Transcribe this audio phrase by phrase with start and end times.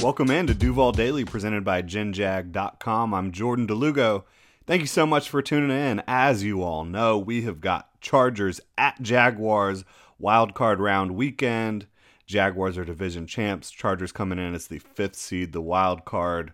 [0.00, 3.12] Welcome in to Duval Daily presented by GenJag.com.
[3.12, 4.22] I'm Jordan DeLugo.
[4.64, 6.04] Thank you so much for tuning in.
[6.06, 9.84] As you all know, we have got Chargers at Jaguars
[10.16, 11.88] wild card round weekend.
[12.26, 13.72] Jaguars are division champs.
[13.72, 16.52] Chargers coming in as the fifth seed, the wild card.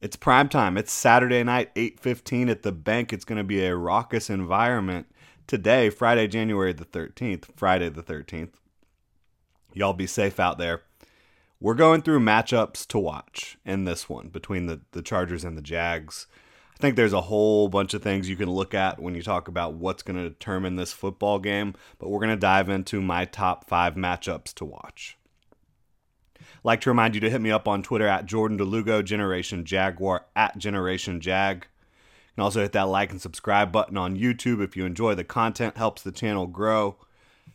[0.00, 0.76] It's prime time.
[0.76, 3.12] It's Saturday night, 8:15 at the bank.
[3.12, 5.06] It's going to be a raucous environment
[5.46, 7.44] today, Friday, January the 13th.
[7.54, 8.54] Friday the 13th.
[9.72, 10.82] Y'all be safe out there
[11.60, 15.62] we're going through matchups to watch in this one between the, the Chargers and the
[15.62, 16.26] Jags.
[16.74, 19.48] I think there's a whole bunch of things you can look at when you talk
[19.48, 23.24] about what's going to determine this football game, but we're going to dive into my
[23.24, 25.16] top five matchups to watch.
[26.62, 30.26] Like to remind you to hit me up on Twitter at Jordan DeLugo, Generation Jaguar,
[30.36, 31.66] at Generation Jag.
[32.28, 35.24] You can also hit that like and subscribe button on YouTube if you enjoy the
[35.24, 36.96] content, helps the channel grow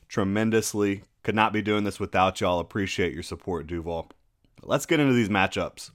[0.08, 1.04] tremendously.
[1.24, 2.60] Could not be doing this without y'all.
[2.60, 4.10] Appreciate your support, Duval.
[4.64, 5.92] Let's get into these matchups.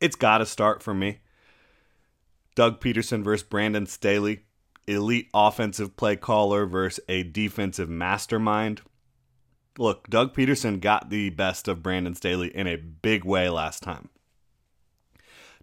[0.00, 1.20] It's got to start for me.
[2.54, 4.44] Doug Pederson versus Brandon Staley.
[4.86, 8.82] Elite offensive play caller versus a defensive mastermind.
[9.78, 14.08] Look, Doug Pederson got the best of Brandon Staley in a big way last time.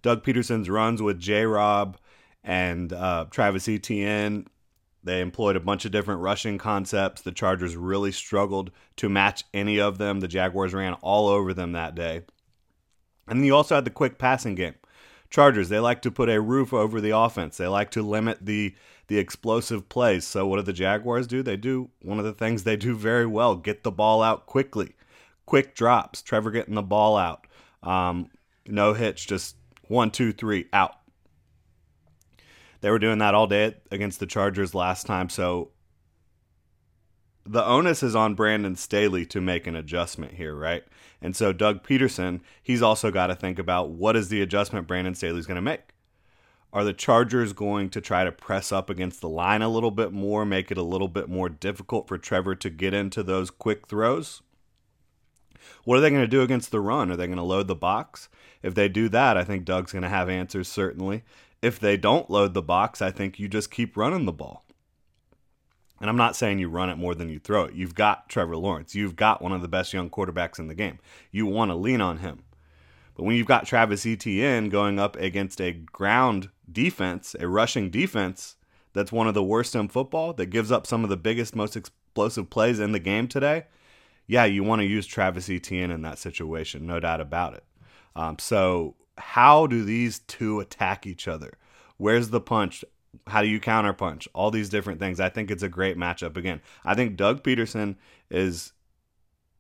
[0.02, 1.98] Doug Pederson's runs with J Rob
[2.44, 4.48] and uh, Travis Etienne
[5.03, 7.22] they employed a bunch of different rushing concepts.
[7.22, 10.19] The Chargers really struggled to match any of them.
[10.19, 12.22] The Jaguars ran all over them that day.
[13.28, 14.75] And you also had the quick passing game.
[15.30, 17.58] Chargers, they like to put a roof over the offense.
[17.58, 18.75] They like to limit the
[19.08, 20.25] the explosive plays.
[20.25, 21.44] So what do the Jaguars do?
[21.44, 24.96] They do one of the things they do very well: get the ball out quickly,
[25.46, 26.22] quick drops.
[26.22, 27.47] Trevor getting the ball out,
[27.81, 28.30] um,
[28.68, 29.56] no hitch, just
[29.88, 30.97] one, two, three, out.
[32.84, 35.72] They were doing that all day against the Chargers last time, so
[37.46, 40.84] the onus is on Brandon Staley to make an adjustment here, right?
[41.22, 45.16] And so Doug Pederson, he's also got to think about what is the adjustment Brandon
[45.16, 45.94] Staley's going to make.
[46.74, 50.12] Are the Chargers going to try to press up against the line a little bit
[50.12, 53.88] more, make it a little bit more difficult for Trevor to get into those quick
[53.88, 54.42] throws?
[55.86, 57.10] What are they going to do against the run?
[57.10, 58.28] Are they going to load the box?
[58.62, 61.24] If they do that, I think Doug's going to have answers certainly
[61.63, 64.66] if they don't load the box, I think you just keep running the ball.
[66.01, 67.74] And I'm not saying you run it more than you throw it.
[67.74, 68.94] You've got Trevor Lawrence.
[68.94, 71.00] You've got one of the best young quarterbacks in the game.
[71.31, 72.44] You want to lean on him.
[73.16, 78.57] But when you've got Travis Etienne going up against a ground defense, a rushing defense
[78.91, 81.78] that's one of the worst in football, that gives up some of the biggest, most
[81.78, 83.66] explosive plays in the game today,
[84.28, 87.63] yeah, you want to use Travis Etienne in that situation, no doubt about it.
[88.16, 91.57] Um, so how do these two attack each other?
[91.97, 92.84] Where's the punch?
[93.28, 94.28] How do you counter punch?
[94.34, 95.19] All these different things.
[95.19, 96.35] I think it's a great matchup.
[96.35, 97.96] Again, I think Doug Pederson
[98.29, 98.74] is,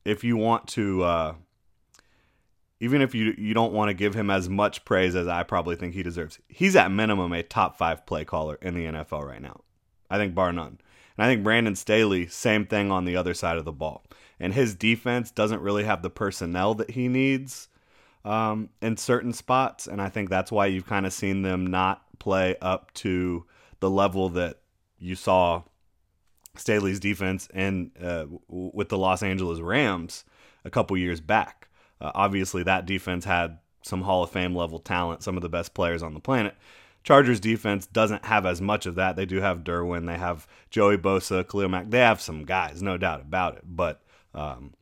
[0.05, 1.35] if you want to, uh,
[2.79, 5.75] even if you you don't want to give him as much praise as I probably
[5.75, 9.41] think he deserves, he's at minimum a top five play caller in the NFL right
[9.41, 9.61] now.
[10.09, 10.79] I think bar none.
[11.17, 14.03] And I think Brandon Staley, same thing on the other side of the ball.
[14.39, 17.69] And his defense doesn't really have the personnel that he needs
[18.25, 22.03] um, in certain spots, and I think that's why you've kind of seen them not
[22.19, 23.45] play up to
[23.79, 24.59] the level that
[24.97, 25.63] you saw
[26.55, 30.23] Staley's defense and uh, with the Los Angeles Rams
[30.63, 31.67] a couple years back.
[31.99, 35.73] Uh, obviously, that defense had some Hall of Fame level talent, some of the best
[35.73, 36.55] players on the planet.
[37.03, 39.17] Chargers defense doesn't have as much of that.
[39.17, 41.89] They do have Derwin, they have Joey Bosa, Khalil Mack.
[41.89, 43.63] They have some guys, no doubt about it.
[43.65, 44.01] But
[44.33, 44.73] um,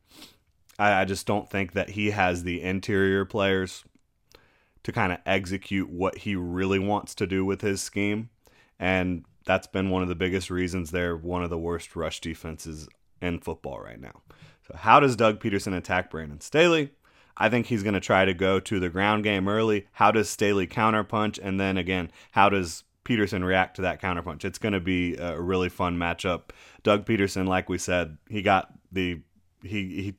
[0.78, 3.84] I, I just don't think that he has the interior players
[4.84, 8.30] to kind of execute what he really wants to do with his scheme.
[8.78, 12.88] And that's been one of the biggest reasons they're one of the worst rush defenses
[13.20, 14.22] in football right now.
[14.66, 16.90] So, how does Doug Pederson attack Brandon Staley?
[17.36, 19.86] I think he's going to try to go to the ground game early.
[19.92, 21.38] How does Staley counterpunch?
[21.42, 24.44] And then again, how does Pederson react to that counterpunch?
[24.44, 26.50] It's going to be a really fun matchup.
[26.82, 29.20] Doug Pederson, like we said, he got the
[29.62, 30.14] he he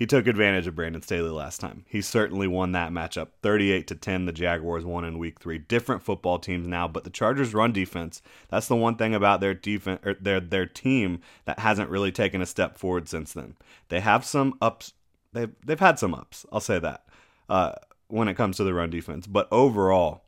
[0.00, 1.84] he took advantage of Brandon Staley last time.
[1.86, 3.28] He certainly won that matchup.
[3.42, 5.58] 38 to 10 the Jaguars won in week 3.
[5.58, 8.22] Different football teams now, but the Chargers run defense.
[8.48, 12.40] That's the one thing about their defense or their their team that hasn't really taken
[12.40, 13.56] a step forward since then.
[13.90, 14.94] They have some ups
[15.34, 16.46] they've they've had some ups.
[16.50, 17.04] I'll say that.
[17.50, 17.72] Uh,
[18.08, 20.22] when it comes to the run defense, but overall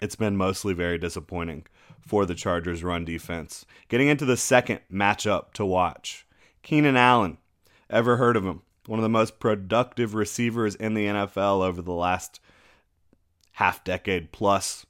[0.00, 1.66] it's been mostly very disappointing
[2.00, 3.66] for the Chargers run defense.
[3.88, 6.26] Getting into the second matchup to watch.
[6.62, 7.36] Keenan Allen.
[7.90, 8.62] Ever heard of him?
[8.88, 12.40] One of the most productive receivers in the NFL over the last
[13.52, 14.86] half decade plus.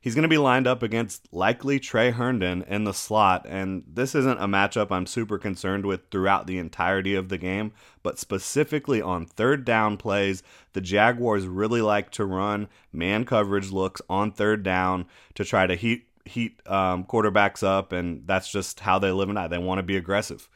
[0.00, 4.14] He's going to be lined up against likely Tre Herndon in the slot, and this
[4.14, 7.72] isn't a matchup I'm super concerned with throughout the entirety of the game,
[8.04, 10.44] but specifically on third down plays,
[10.74, 15.74] the Jaguars really like to run man coverage looks on third down to try to
[15.74, 19.48] heat heat um, quarterbacks up, and that's just how they live and die.
[19.48, 20.48] They want to be aggressive.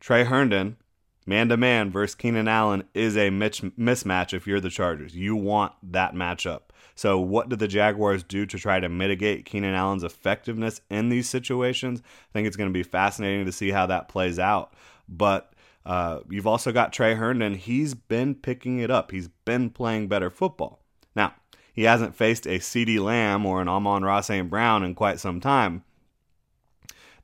[0.00, 0.76] Tre Herndon,
[1.26, 5.14] man to man versus Keenan Allen is a mismatch if you're the Chargers.
[5.14, 6.62] You want that matchup.
[6.94, 11.28] So, what did the Jaguars do to try to mitigate Keenan Allen's effectiveness in these
[11.28, 12.00] situations?
[12.00, 14.72] I think it's going to be fascinating to see how that plays out.
[15.08, 15.52] But
[15.86, 17.54] uh, you've also got Tre Herndon.
[17.54, 20.80] He's been picking it up, he's been playing better football.
[21.14, 21.34] Now,
[21.72, 24.50] he hasn't faced a CeeDee Lamb or an Amon-Ra St.
[24.50, 25.84] Brown in quite some time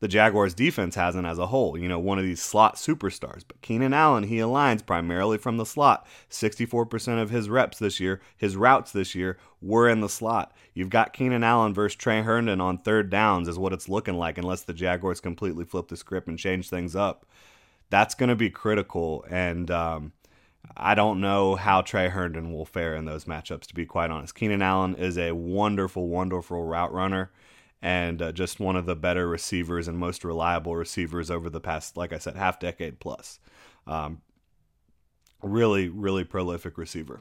[0.01, 1.79] the Jaguars defense hasn't as a whole.
[1.79, 3.43] You know, one of these slot superstars.
[3.47, 6.07] But Keenan Allen, he aligns primarily from the slot.
[6.31, 10.53] 64% of his reps this year, his routes this year, were in the slot.
[10.75, 14.39] You've got Keenan Allen versus Tre Herndon on third downs, is what it's looking like,
[14.39, 17.27] unless the Jaguars completely flip the script and change things up.
[17.91, 19.25] That's going to be critical.
[19.31, 20.13] And, um,
[20.77, 24.35] I don't know how Tre Herndon will fare in those matchups, to be quite honest.
[24.35, 27.31] Keenan Allen is a wonderful, wonderful route runner
[27.85, 31.99] and uh, just one of the better receivers and most reliable receivers over the past,
[31.99, 33.39] like I said, half decade plus.
[33.87, 34.23] Um,
[35.43, 37.21] really, really prolific receiver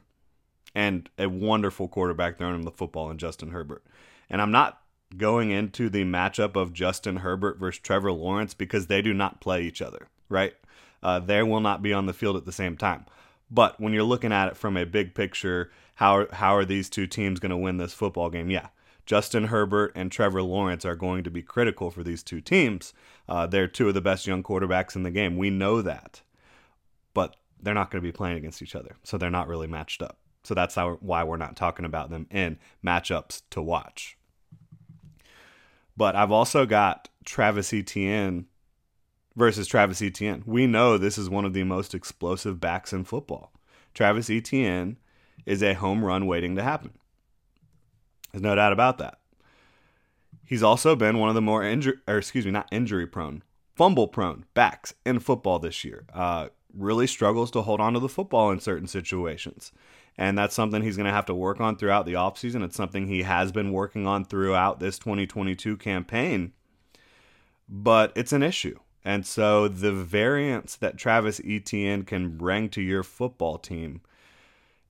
[0.74, 3.84] and a wonderful quarterback throwing him the football in Justin Herbert.
[4.30, 4.80] And I'm not
[5.18, 9.64] going into the matchup of Justin Herbert versus Trevor Lawrence because they do not play
[9.64, 10.54] each other, right?
[11.02, 13.04] Uh, they will not be on the field at the same time.
[13.50, 17.06] But when you're looking at it from a big picture, how how are these two
[17.06, 18.50] teams going to win this football game?
[18.50, 18.68] Yeah,
[19.06, 22.94] Justin Herbert and Trevor Lawrence are going to be critical for these two teams.
[23.28, 25.36] Uh, they're two of the best young quarterbacks in the game.
[25.36, 26.22] We know that.
[27.12, 28.96] But they're not going to be playing against each other.
[29.02, 30.18] So they're not really matched up.
[30.42, 34.16] So that's how, why we're not talking about them in matchups to watch.
[35.96, 38.46] But I've also got Travis Etienne
[39.36, 40.42] versus Travis Etienne.
[40.46, 43.52] We know this is one of the most explosive backs in football.
[43.94, 44.98] Travis Etienne
[45.46, 46.92] is a home run waiting to happen.
[48.34, 49.18] There's no doubt about that.
[50.44, 53.44] He's also been one of the more injury, or excuse me, not injury prone,
[53.76, 56.04] fumble prone backs in football this year.
[56.12, 59.70] Uh, really struggles to hold on to the football in certain situations.
[60.18, 62.64] And that's something he's going to have to work on throughout the offseason.
[62.64, 66.54] It's something he has been working on throughout this 2022 campaign,
[67.68, 68.80] but it's an issue.
[69.04, 74.00] And so the variance that Travis Etienne can bring to your football team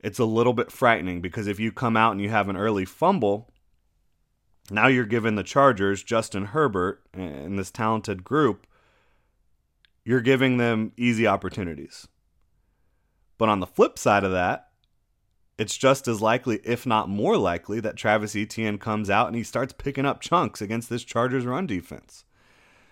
[0.04, 2.84] it's a little bit frightening because if you come out and you have an early
[2.84, 3.50] fumble,
[4.70, 8.66] now you're giving the Chargers, Justin Herbert, and this talented group,
[10.04, 12.06] you're giving them easy opportunities.
[13.38, 14.68] But on the flip side of that,
[15.56, 19.42] it's just as likely, if not more likely, that Travis Etienne comes out and he
[19.42, 22.24] starts picking up chunks against this Chargers run defense.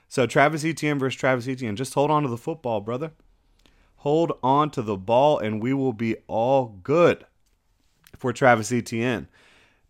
[0.09, 3.13] So Travis Etienne versus Travis Etienne, just hold on to the football, brother.
[4.03, 7.25] Hold on to the ball, and we will be all good
[8.17, 9.29] for Travis Etienne.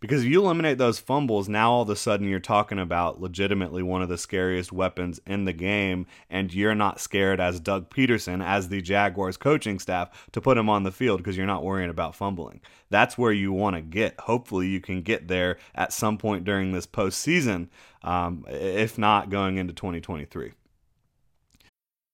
[0.01, 3.83] Because if you eliminate those fumbles, now all of a sudden you're talking about legitimately
[3.83, 8.45] one of the scariest weapons in the game, and you're not scared as Doug Pederson,
[8.45, 11.89] as the Jaguars coaching staff, to put him on the field because you're not worrying
[11.89, 12.61] about fumbling.
[12.91, 14.21] That's where you want to get.
[14.21, 17.69] Hopefully, you can get there at some point during this postseason,
[18.03, 20.53] um, if not going into 2023.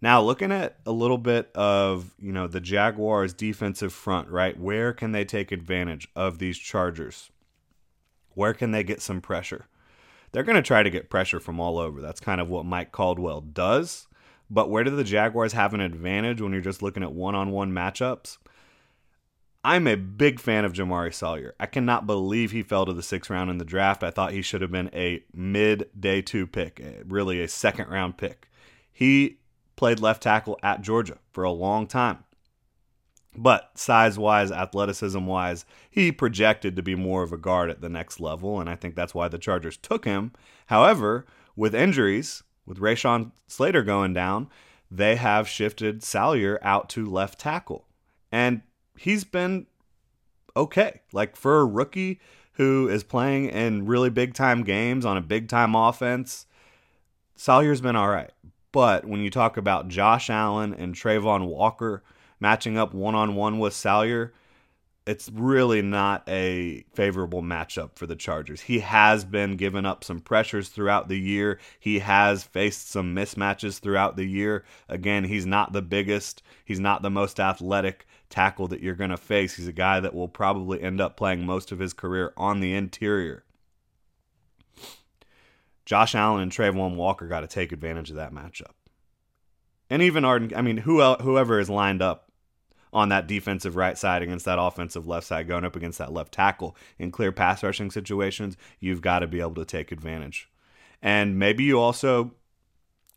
[0.00, 4.58] Now, looking at a little bit of, you know, the Jaguars defensive front, right?
[4.58, 7.30] Where can they take advantage of these Chargers?
[8.34, 9.66] Where can they get some pressure?
[10.30, 12.00] They're going to try to get pressure from all over.
[12.00, 14.06] That's kind of what Mike Caldwell does.
[14.50, 18.38] But where do the Jaguars have an advantage when you're just looking at one-on-one matchups?
[19.64, 21.54] I'm a big fan of Jamaree Salyer.
[21.58, 24.04] I cannot believe he fell to the sixth round in the draft.
[24.04, 27.88] I thought he should have been a mid day two pick, eh, really a second
[27.88, 28.48] round pick.
[28.90, 29.37] He
[29.78, 32.24] played left tackle at Georgia for a long time.
[33.36, 37.88] But size wise, athleticism wise, he projected to be more of a guard at the
[37.88, 40.32] next level, and I think that's why the Chargers took him.
[40.66, 44.48] However, with injuries, with Rashawn Slater going down,
[44.90, 47.86] they have shifted Salyer out to left tackle.
[48.32, 48.62] And
[48.98, 49.68] he's been
[50.56, 51.02] okay.
[51.12, 52.20] Like for a rookie
[52.54, 56.46] who is playing in really big time games on a big time offense,
[57.36, 58.32] Salyer's been all right.
[58.78, 62.04] But when you talk about Josh Allen and Travon Walker
[62.38, 64.32] matching up one on one with Salyer,
[65.04, 68.60] it's really not a favorable matchup for the Chargers.
[68.60, 71.58] He has been given up some pressures throughout the year.
[71.80, 74.64] He has faced some mismatches throughout the year.
[74.88, 79.16] Again, he's not the biggest, he's not the most athletic tackle that you're going to
[79.16, 79.54] face.
[79.56, 82.74] He's a guy that will probably end up playing most of his career on the
[82.74, 83.42] interior.
[85.88, 88.72] Josh Allen and Travon Walker got to take advantage of that matchup.
[89.88, 92.30] And even Arden, I mean, who whoever is lined up
[92.92, 96.30] on that defensive right side against that offensive left side, going up against that left
[96.30, 100.50] tackle in clear pass rushing situations, you've got to be able to take advantage.
[101.00, 102.34] And maybe you also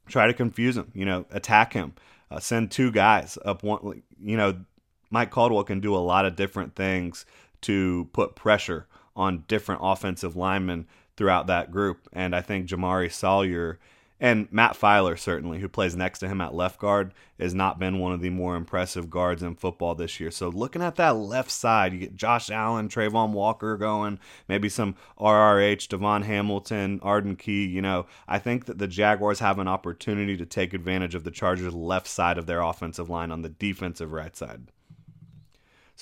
[0.07, 1.91] try to confuse him, you know, attack him,
[2.29, 4.61] uh, send two guys up one, you know,
[5.09, 7.25] Mike Caldwell can do a lot of different things
[7.63, 10.87] to put pressure on different offensive linemen
[11.21, 12.09] throughout that group.
[12.11, 13.77] And I think Jamaree Salyer
[14.19, 17.99] and Matt Feiler, certainly, who plays next to him at left guard, has not been
[17.99, 20.31] one of the more impressive guards in football this year.
[20.31, 24.95] So looking at that left side, you get Josh Allen, Travon Walker going, maybe some
[25.19, 27.67] RRH, DaVon Hamilton, Arden Key.
[27.67, 31.29] You know, I think that the Jaguars have an opportunity to take advantage of the
[31.29, 34.71] Chargers' left side of their offensive line on the defensive right side.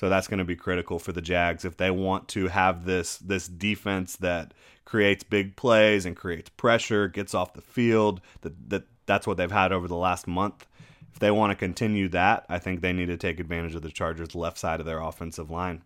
[0.00, 3.18] So that's going to be critical for the Jags if they want to have this
[3.18, 4.54] this defense that
[4.86, 8.22] creates big plays and creates pressure, gets off the field.
[8.40, 10.66] That that that's what they've had over the last month.
[11.12, 13.90] If they want to continue that, I think they need to take advantage of the
[13.90, 15.82] Chargers' left side of their offensive line.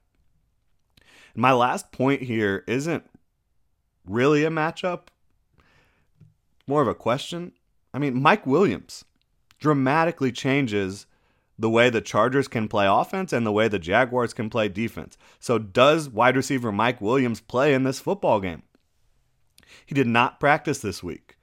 [1.35, 3.11] My last point here isn't
[4.07, 5.09] really a matchup,
[6.69, 7.51] more of a question.
[7.93, 9.05] I mean, Mike Williams
[9.59, 11.07] dramatically changes
[11.59, 15.17] the way the Chargers can play offense and the way the Jaguars can play defense.
[15.39, 18.63] So, does wide receiver Mike Williams play in this football game?
[19.87, 21.37] He did not practice this week,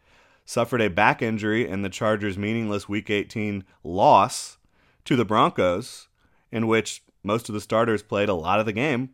[0.46, 4.58] suffered a back injury in the Chargers' meaningless Week 18 loss
[5.06, 6.08] to the Broncos,
[6.52, 9.12] in which most of the starters played a lot of the game.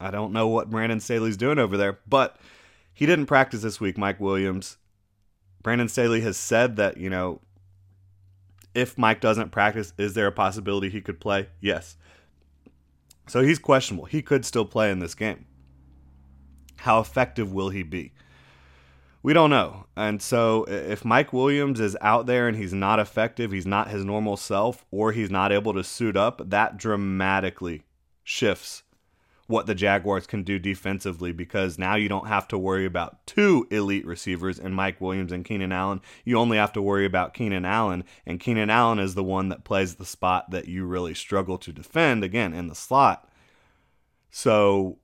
[0.00, 2.38] I don't know what Brandon Staley's doing over there, but
[2.94, 4.76] he didn't practice this week, Mike Williams.
[5.62, 7.40] Brandon Staley has said that, you know,
[8.74, 11.48] if Mike doesn't practice, is there a possibility he could play?
[11.60, 11.96] Yes.
[13.26, 14.06] So he's questionable.
[14.06, 15.46] He could still play in this game.
[16.76, 18.12] How effective will he be?
[19.22, 19.86] We don't know.
[19.96, 24.04] And so if Mike Williams is out there and he's not effective, he's not his
[24.04, 27.82] normal self, or he's not able to suit up, that dramatically
[28.22, 28.84] shifts
[29.48, 33.66] what the Jaguars can do defensively because now you don't have to worry about two
[33.70, 36.02] elite receivers in Mike Williams and Keenan Allen.
[36.24, 39.64] You only have to worry about Keenan Allen, and Keenan Allen is the one that
[39.64, 43.26] plays the spot that you really struggle to defend, again, in the slot.
[44.30, 44.98] So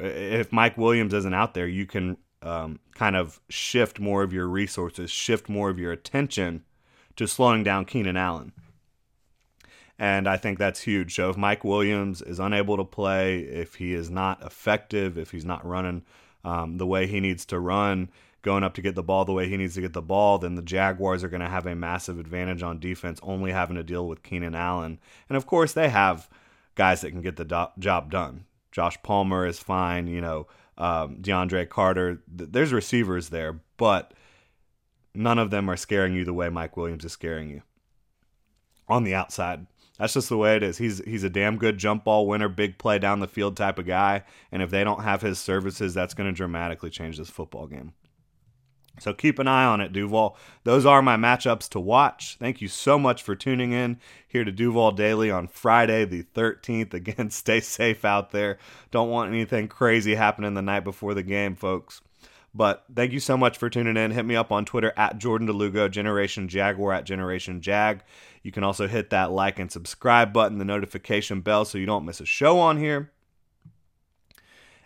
[0.00, 4.48] if Mike Williams isn't out there, you can um, kind of shift more of your
[4.48, 6.64] resources, shift more of your attention
[7.14, 8.52] to slowing down Keenan Allen.
[9.98, 11.14] And I think that's huge.
[11.14, 15.44] So if Mike Williams is unable to play, if he is not effective, if he's
[15.44, 16.02] not running
[16.44, 18.10] um, the way he needs to run,
[18.42, 20.54] going up to get the ball the way he needs to get the ball, then
[20.54, 24.06] the Jaguars are going to have a massive advantage on defense, only having to deal
[24.06, 24.98] with Keenan Allen.
[25.28, 26.28] And of course, they have
[26.74, 28.44] guys that can get the do- job done.
[28.70, 30.46] Josh Palmer is fine, you know,
[30.78, 32.22] um, DeAndre Carter.
[32.36, 34.12] Th- there's receivers there, but
[35.14, 37.62] none of them are scaring you the way Mike Williams is scaring you
[38.86, 39.66] on the outside.
[39.98, 40.78] That's just the way it is.
[40.78, 43.86] He's he's a damn good jump ball winner, big play down the field type of
[43.86, 44.24] guy.
[44.52, 47.94] And if they don't have his services, that's going to dramatically change this football game.
[48.98, 50.36] So keep an eye on it, Duval.
[50.64, 52.36] Those are my matchups to watch.
[52.38, 56.94] Thank you so much for tuning in here to Duval Daily on Friday, the 13th.
[56.94, 58.58] Again, stay safe out there.
[58.90, 62.00] Don't want anything crazy happening the night before the game, folks.
[62.54, 64.12] But thank you so much for tuning in.
[64.12, 68.02] Hit me up on Twitter at Jordan DeLugo, Generation Jaguar at Generation Jag.
[68.46, 72.04] You can also hit that like and subscribe button, the notification bell, so you don't
[72.04, 73.10] miss a show on here.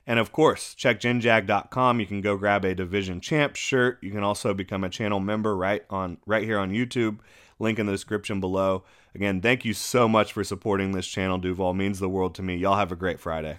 [0.07, 2.00] And of course, check genjag.com.
[2.00, 3.99] You can go grab a Division Champ shirt.
[4.00, 7.19] You can also become a channel member right on right here on YouTube.
[7.59, 8.85] Link in the description below.
[9.14, 11.75] Again, thank you so much for supporting this channel, Duval.
[11.75, 12.57] Means the world to me.
[12.57, 13.59] Y'all have a great Friday.